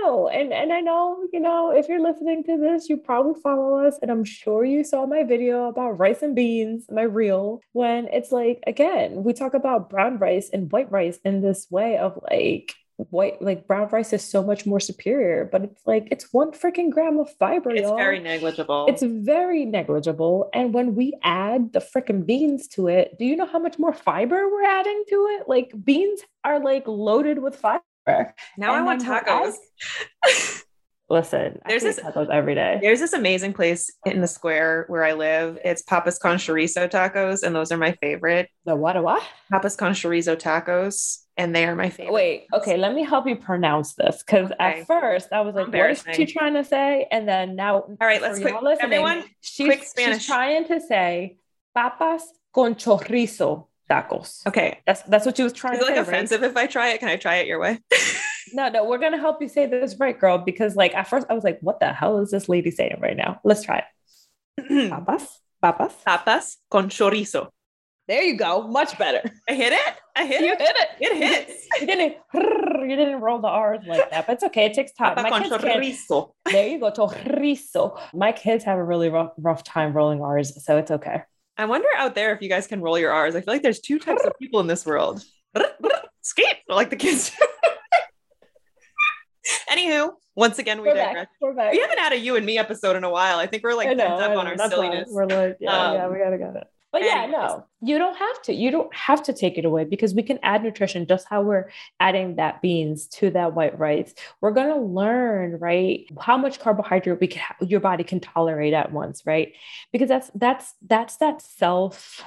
[0.02, 3.85] No, and and I know, you know, if you're listening to this, you probably follow
[3.87, 8.07] us, and I'm sure you saw my video about rice and beans, my reel, when
[8.09, 12.18] it's like again, we talk about brown rice and white rice in this way of
[12.31, 16.52] like white like brown rice is so much more superior but it's like it's one
[16.52, 17.96] freaking gram of fiber It's y'all.
[17.96, 18.87] very negligible.
[18.88, 23.46] it's very negligible and when we add the freaking beans to it do you know
[23.46, 27.83] how much more fiber we're adding to it like beans are like loaded with fiber
[28.57, 29.55] now I want tacos.
[31.12, 35.05] Listen There's I this- tacos every day There's this amazing place in the square where
[35.05, 35.59] I live.
[35.64, 38.48] It's Papas con Chorizo tacos, and those are my favorite.
[38.64, 42.12] the what a what Papas con Chorizo tacos, and they are my favorite.
[42.14, 44.81] Wait, okay, let me help you pronounce this because Okay.
[44.81, 47.07] at first I was like, what is she trying to say?
[47.11, 50.18] And then now, all right, let's quick- everyone, she's, quick Spanish.
[50.18, 51.37] she's trying to say
[51.75, 52.22] papas
[52.55, 54.46] con chorizo tacos.
[54.46, 54.79] Okay.
[54.87, 56.01] That's that's what she was trying Is to it like say.
[56.01, 56.09] right?
[56.09, 57.01] offensive if I try it?
[57.01, 57.79] Can I try it your way?
[58.54, 60.38] No, no, we're gonna help you say this right, girl.
[60.38, 63.16] Because like at first I was like, what the hell is this lady saying right
[63.16, 63.40] now?
[63.44, 63.84] Let's try
[64.58, 64.90] it.
[64.90, 65.94] Papas, papas.
[66.04, 67.48] Papas con chorizo.
[68.08, 68.66] There you go.
[68.66, 69.22] Much better.
[69.48, 69.94] I hit it.
[70.16, 70.46] I hit it.
[70.46, 70.60] You it.
[70.60, 70.88] hit it.
[71.00, 71.66] It hits.
[71.80, 72.16] You didn't.
[72.34, 74.66] You didn't roll the R's like that, but it's okay.
[74.66, 75.14] It takes time.
[75.14, 76.32] Papa con kids can't- chorizo.
[76.44, 77.98] There you go, chorizo.
[78.12, 81.22] My kids have a really rough, rough time rolling R's, so it's okay.
[81.56, 83.36] I wonder out there if you guys can roll your R's.
[83.36, 85.22] I feel like there's two types of people in this world.
[86.22, 87.30] Skate, like the kids.
[89.72, 91.14] Anywho, once again, we We're digress.
[91.14, 91.28] back.
[91.40, 91.72] We're back.
[91.72, 93.38] We haven't had a you and me episode in a while.
[93.38, 95.08] I think we're like know, up on our that's silliness.
[95.11, 96.64] We're like, yeah, yeah, Um, we gotta get it.
[96.92, 98.52] But yeah, no, you don't have to.
[98.52, 101.70] You don't have to take it away because we can add nutrition just how we're
[101.98, 104.12] adding that beans to that white rice.
[104.42, 109.22] We're gonna learn, right, how much carbohydrate we can your body can tolerate at once,
[109.24, 109.54] right?
[109.90, 112.22] Because that's that's that's that self,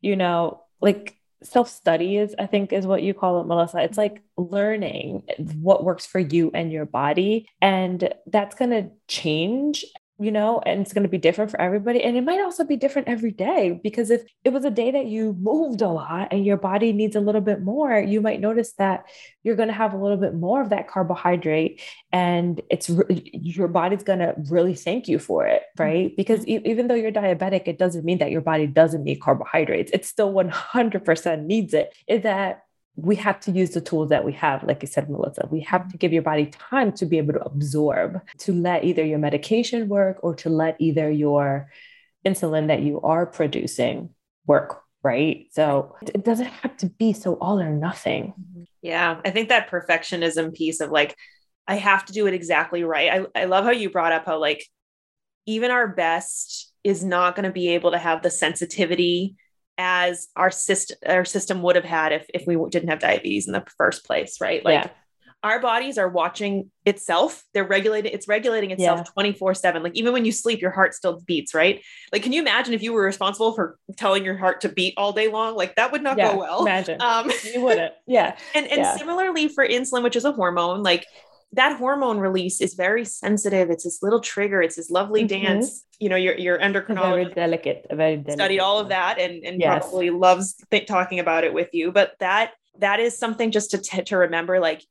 [0.00, 3.80] you know, like self study is i think is what you call it melissa.
[3.80, 4.14] It's mm-hmm.
[4.14, 5.22] like learning
[5.60, 9.84] what works for you and your body and that's going to change
[10.18, 12.76] you know and it's going to be different for everybody and it might also be
[12.76, 16.44] different every day because if it was a day that you moved a lot and
[16.44, 19.04] your body needs a little bit more you might notice that
[19.42, 21.80] you're going to have a little bit more of that carbohydrate
[22.12, 25.82] and it's re- your body's going to really thank you for it mm-hmm.
[25.82, 26.16] right?
[26.16, 29.90] Because e- even though you're diabetic it doesn't mean that your body doesn't need carbohydrates.
[29.92, 31.94] It still 100% needs it.
[32.06, 32.62] Is that
[32.96, 35.82] we have to use the tools that we have like you said melissa we have
[35.82, 35.98] to mm-hmm.
[35.98, 40.18] give your body time to be able to absorb to let either your medication work
[40.22, 41.70] or to let either your
[42.26, 44.10] insulin that you are producing
[44.46, 45.46] work right?
[45.50, 48.34] So it doesn't have to be so all or nothing.
[48.40, 48.62] Mm-hmm.
[48.82, 51.16] Yeah, I think that perfectionism piece of like,
[51.66, 53.26] I have to do it exactly right.
[53.34, 54.66] I, I love how you brought up how like
[55.46, 59.36] even our best is not going to be able to have the sensitivity
[59.78, 63.52] as our system our system would have had if if we didn't have diabetes in
[63.52, 64.64] the first place, right?
[64.64, 64.90] Like Yeah.
[65.42, 67.42] our bodies are watching itself.
[67.54, 68.12] They're regulating.
[68.12, 69.04] It's regulating itself Yeah.
[69.12, 69.82] twenty four seven.
[69.82, 71.82] Like even when you sleep, your heart still beats, right?
[72.12, 75.12] Like, can you imagine if you were responsible for telling your heart to beat all
[75.12, 75.56] day long?
[75.56, 76.62] Like that would not yeah go well.
[76.62, 81.06] imagine Um, you wouldn't yeah and and similarly for insulin, which is a hormone, like
[81.54, 83.68] that hormone release is very sensitive.
[83.70, 84.62] It's this little trigger.
[84.62, 85.28] It's this lovely Mhm.
[85.28, 85.84] dance.
[86.00, 89.60] You know, your your very endocrinologist delicate very delicate studied all of that and and
[89.60, 89.82] Yes.
[89.82, 91.92] probably loves th- talking about it with you.
[91.92, 94.58] But that that is something just to t- to remember.
[94.60, 94.82] Like,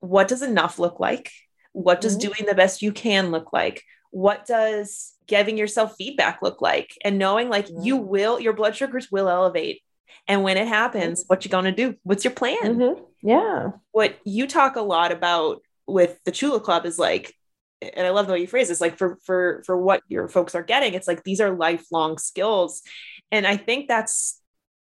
[0.00, 1.30] what does enough look like?
[1.72, 2.20] What does Mhm.
[2.20, 3.82] doing the best you can look like?
[4.10, 6.94] What does giving yourself feedback look like?
[7.04, 8.06] And knowing like you Mhm.
[8.06, 9.82] will, your blood sugars will elevate.
[10.26, 11.96] And when it happens, what you gonna do?
[12.02, 12.76] What's your plan?
[12.78, 13.04] Mhm.
[13.20, 17.34] yeah what you talk a lot about with the Chula Club is like,
[17.80, 20.54] and I love the way you phrase this, like for for for what your folks
[20.54, 22.82] are getting, it's like these are lifelong skills.
[23.30, 24.40] And I think that's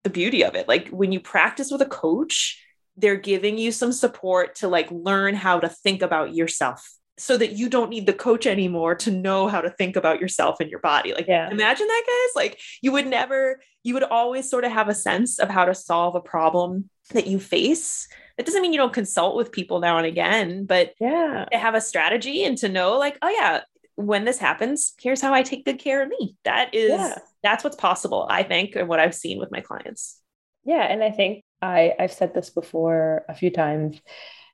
[0.04, 0.68] the beauty of it.
[0.68, 2.62] Like when you practice with a coach,
[2.98, 6.88] they're giving you some support to like learn how to think about yourself
[7.18, 10.60] so that you don't need the coach anymore to know how to think about yourself
[10.60, 11.14] and your body.
[11.14, 11.50] Like Yeah.
[11.50, 15.40] imagine that guys, like you would never you would always sort of have a sense
[15.40, 18.08] of how to solve a problem that you face.
[18.41, 21.75] It doesn't mean you don't consult with people now and again, but yeah to have
[21.75, 23.62] a strategy and to know like, oh yeah,
[23.95, 26.36] when this happens, here's how I take good care of me.
[26.43, 27.19] That is Yeah.
[27.43, 30.19] that's what's possible, I think, and what I've seen with my clients.
[30.63, 34.01] Yeah, and I think I I've said this before a few times,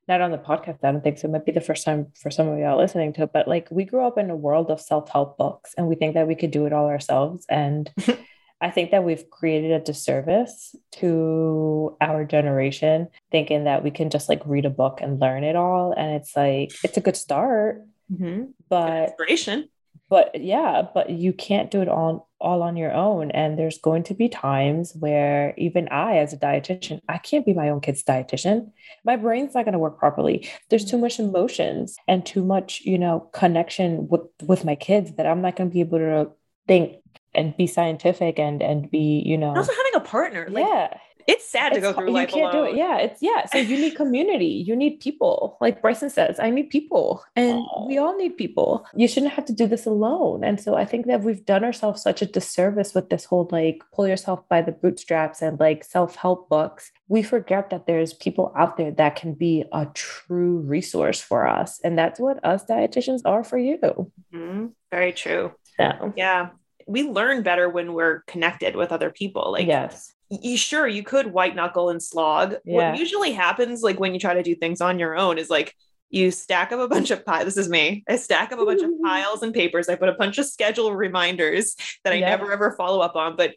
[0.06, 0.80] not on the podcast.
[0.84, 1.30] I don't think so.
[1.30, 3.69] It might be the first time for some of y'all listening to it, but like
[3.71, 6.36] we grew up in a world of self help books, and we think that we
[6.36, 7.45] could do it all ourselves.
[7.47, 7.89] And
[8.60, 14.30] I think that we've created a disservice to our generation, thinking that we can just
[14.30, 15.91] like read a book and learn it all.
[15.91, 18.46] And it's like it's a good start, mm-hmm.
[18.70, 19.70] but Inspiration.
[20.10, 24.04] but yeah but you can't do it all all on your own and there's going
[24.04, 28.04] to be times where even i as a dietitian i can't be my own kid's
[28.04, 28.72] dietitian
[29.04, 32.98] my brain's not going to work properly there's too much emotions and too much you
[32.98, 36.30] know connection with with my kids that i'm not going to be able to
[36.67, 36.98] think
[37.38, 40.47] and be scientific and and be you know And also having a partner.
[40.50, 40.97] Like yeah.
[41.28, 42.67] it's sad to go through life you can't alone.
[42.67, 42.78] do it.
[42.78, 43.45] yeah it's yeah.
[43.45, 44.63] So you need community.
[44.67, 45.58] You need people.
[45.62, 47.23] Like bryson says i need people.
[47.36, 48.86] And we all need people.
[48.95, 50.43] You shouldn't have to do this alone.
[50.43, 53.84] And so i think that we've done ourselves such a disservice with this whole like
[53.93, 56.91] pull yourself by the bootstraps and like self-help books.
[57.08, 61.80] We forget that there's people out there that can be a true resource for us.
[61.84, 63.78] And that's what us dietitians are for you.
[63.78, 64.65] Mm-hmm.
[64.91, 65.54] very true.
[66.17, 66.50] Yeah
[66.88, 71.32] we learn better when we're connected with other people like yes you sure you could
[71.32, 72.56] white knuckle and slog.
[72.65, 72.91] Yeah.
[72.91, 75.73] What usually happens, like when you try to do things on your own, is like
[76.10, 77.45] you stack up a bunch of piles.
[77.45, 78.04] This is me.
[78.08, 79.89] I stack up a bunch of piles and papers.
[79.89, 83.36] I put a bunch of schedule reminders that I never ever follow up on.
[83.36, 83.56] But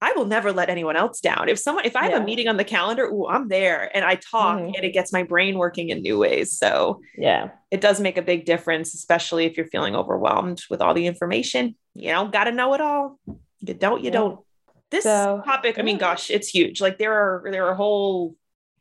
[0.00, 1.48] I will never let anyone else down.
[1.48, 2.22] If someone, if I have yeah.
[2.22, 4.74] a meeting on the calendar, ooh, I'm there and I talk mm-hmm.
[4.74, 6.58] and it gets my brain working in new ways.
[6.58, 10.92] So yeah, it does make a big difference, especially if you're feeling overwhelmed with all
[10.92, 11.76] the information.
[11.96, 13.18] You don't got to know it all.
[13.60, 14.12] You don't, you yeah.
[14.12, 14.40] don't
[14.90, 16.80] this so, topic, I mean, gosh, it's huge.
[16.80, 18.36] Like there are there are whole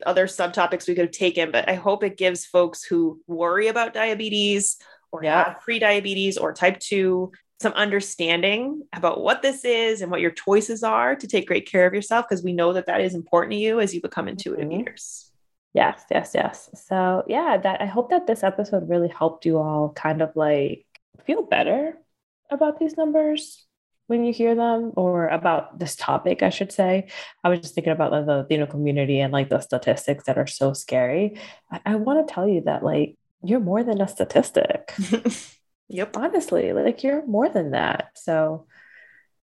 [0.06, 3.94] other subtopics we could have taken, but I hope it gives folks who worry about
[3.94, 4.78] diabetes
[5.12, 5.46] or yeah.
[5.46, 10.84] have pre-diabetes or type 2 some understanding about what this is and what your choices
[10.84, 13.58] are to take great care of yourself because we know that that is important to
[13.58, 14.82] you as you become intuitive mm-hmm.
[14.82, 15.32] eaters.
[15.74, 16.70] Yes, yes, yes.
[16.88, 20.86] So, yeah, that I hope that this episode really helped you all kind of like
[21.26, 21.98] feel better
[22.52, 23.66] about these numbers
[24.08, 27.08] when you hear them or about this topic, I should say.
[27.44, 30.48] I was just thinking about like, the Latino community and like the statistics that are
[30.48, 31.40] so scary.
[31.72, 34.94] I, I want to tell you that like you're more than a statistic.
[35.88, 36.16] yep.
[36.16, 38.12] Honestly, like you're more than that.
[38.16, 38.68] So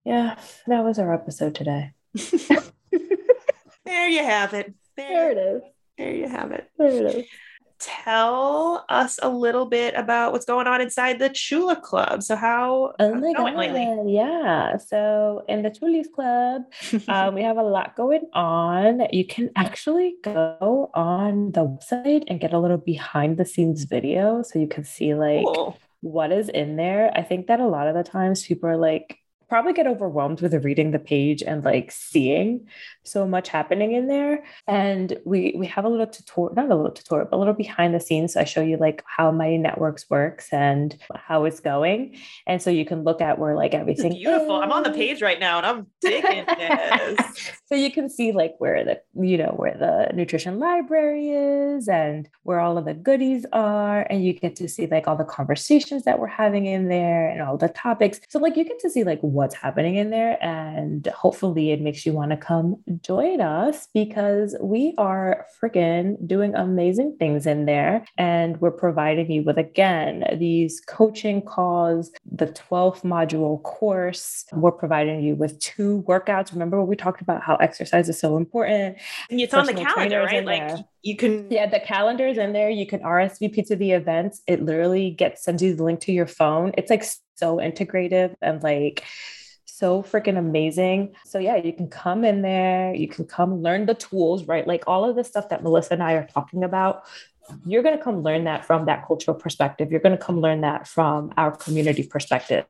[0.04, 1.92] yeah, that was our episode today.
[3.84, 4.74] there you have it.
[4.96, 5.62] There, there it is.
[5.98, 6.68] There you have it.
[6.76, 7.26] There it is
[7.78, 12.22] tell us a little bit about what's going on inside the Chula Club.
[12.22, 14.14] So how oh my god, lately?
[14.14, 14.76] yeah.
[14.76, 16.62] So in the Chulis Club,
[17.08, 19.02] um, we have a lot going on.
[19.12, 24.42] You can actually go on the website and get a little behind the scenes video,
[24.42, 25.44] so you can see like.
[25.44, 25.76] Cool.
[26.00, 27.10] What is in there?
[27.12, 30.52] I think that a lot of the times people are like, probably get overwhelmed with
[30.64, 32.66] reading the page and like seeing
[33.02, 34.44] so much happening in there.
[34.66, 37.94] And we we have a little tutorial, not a little tutorial, but a little behind
[37.94, 38.34] the scenes.
[38.34, 42.16] So I show you like how Mighty Networks works and how it's going.
[42.46, 44.58] And so you can look at where like everything beautiful.
[44.58, 44.64] Is.
[44.64, 47.52] I'm on the page right now and I'm digging this.
[47.66, 52.28] so you can see like where the you know where the nutrition library is and
[52.42, 54.02] where all of the goodies are.
[54.10, 57.40] And you get to see like all the conversations that we're having in there and
[57.40, 58.20] all the topics.
[58.28, 60.36] So like you get to see like what's happening in there.
[60.42, 66.54] And hopefully it makes you want to come join us because we are freaking doing
[66.54, 68.04] amazing things in there.
[68.18, 74.44] And we're providing you with, again, these coaching calls, the 12th module course.
[74.52, 76.52] We're providing you with two workouts.
[76.52, 78.98] Remember we talked about how exercise is so important.
[79.30, 80.44] And it's on the calendar, right?
[80.44, 84.62] Like you can yeah the calendar's in there you can rsvp to the events it
[84.62, 87.04] literally gets sends you the link to your phone it's like
[87.38, 89.04] so integrative and like
[89.64, 91.14] so freaking amazing.
[91.24, 94.66] So yeah, you can come in there, you can come learn the tools, right?
[94.66, 97.04] Like all of the stuff that Melissa and I are talking about.
[97.64, 99.90] You're going to come learn that from that cultural perspective.
[99.90, 102.66] You're going to come learn that from our community perspective.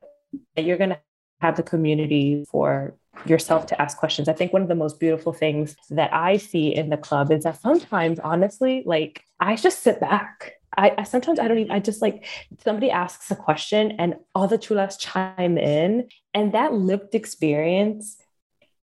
[0.55, 0.99] And you're going to
[1.41, 4.29] have the community for yourself to ask questions.
[4.29, 7.43] I think one of the most beautiful things that I see in the club is
[7.43, 11.79] that sometimes, honestly, like I just sit back I, I, sometimes I don't even I
[11.79, 12.25] just like
[12.63, 18.17] somebody asks a question and all the chulas chime in and that lived experience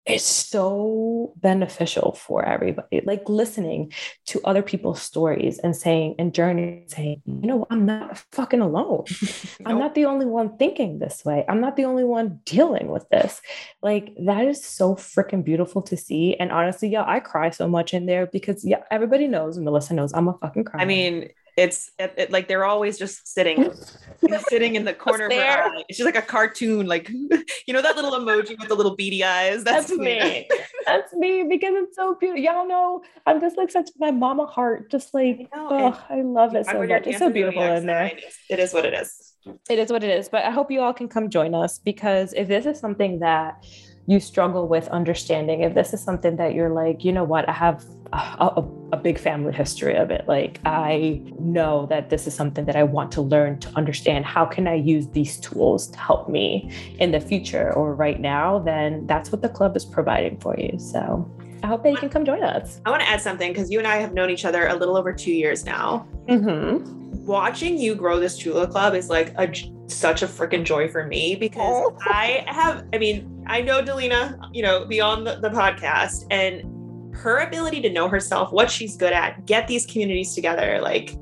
[0.06, 3.02] is so beneficial for everybody.
[3.04, 3.92] Like listening
[4.26, 9.04] to other people's stories and saying and journeying, saying, you know, I'm not fucking alone.
[9.04, 9.08] nope.
[9.66, 11.44] I'm not the only one thinking this way.
[11.48, 13.40] I'm not the only one dealing with this.
[13.82, 16.36] Like that is so freaking beautiful to see.
[16.36, 20.12] And honestly, yeah, I cry so much in there because yeah, everybody knows, Melissa knows
[20.14, 20.82] I'm a fucking cry.
[20.82, 23.72] I mean, it's it, it, like they're always just sitting
[24.48, 25.84] sitting in the corner of her eye.
[25.90, 27.08] She's like a cartoon, like
[27.66, 29.64] you know that little emoji with the little beady eyes.
[29.64, 30.48] That's, That's me.
[30.86, 32.42] That's me because it's so beautiful.
[32.42, 34.90] Y'all know I'm just like such my mama heart.
[34.90, 37.06] Just like oh, I love it so much.
[37.06, 38.12] It's so beautiful in there.
[38.50, 39.34] It is what it is.
[39.70, 40.28] It is what it is.
[40.28, 43.64] But I hope you all can come join us because if this is something that
[44.06, 47.52] you struggle with understanding if this is something that you're like you know what i
[47.52, 52.34] have a, a, a, big family history of it like i know that this is
[52.34, 55.98] something that i want to learn to understand how can i use these tools to
[55.98, 60.38] help me in the future or right now then that's what the club is providing
[60.38, 61.28] for you so
[61.62, 62.80] I hope that you can come join us.
[62.84, 64.96] I want to add something because you and I have known each other a little
[64.96, 66.06] over two years now.
[66.28, 67.24] Mm-hmm.
[67.24, 69.48] Watching you grow this Chula Club is like a
[69.88, 71.96] such a freaking joy for me because oh.
[72.02, 77.38] I have, I mean, I know Dalina, you know, beyond the, the podcast, and her
[77.38, 80.80] ability to know herself, what she's good at, get these communities together.
[80.80, 81.16] Like,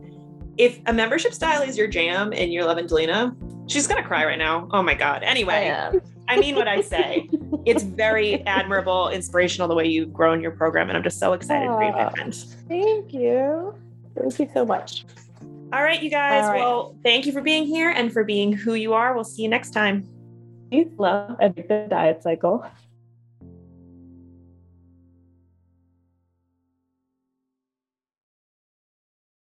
[0.57, 3.35] if a membership style is your jam and you're loving Dalina,
[3.71, 4.69] she's gonna cry right now.
[4.73, 5.23] Oh my god.
[5.23, 7.29] Anyway, I, I mean what I say.
[7.65, 11.67] it's very admirable, inspirational the way you've grown your program, and I'm just so excited
[11.67, 12.35] for you, my friend.
[12.69, 13.75] Thank you.
[14.17, 15.05] Thank you so much.
[15.73, 16.45] All right, you guys.
[16.45, 16.61] Right.
[16.61, 19.15] Well, thank you for being here and for being who you are.
[19.15, 20.09] We'll see you next time.
[20.71, 22.65] Peace, love, and the diet cycle.